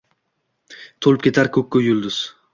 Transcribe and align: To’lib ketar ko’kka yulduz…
To’lib 1.07 1.27
ketar 1.29 1.51
ko’kka 1.59 1.85
yulduz… 1.87 2.21